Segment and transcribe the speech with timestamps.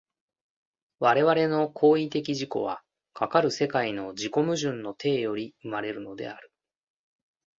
[0.97, 2.81] 我々の行為的自己は、
[3.13, 6.51] かかる世界の自己矛盾の底より生まれるのである。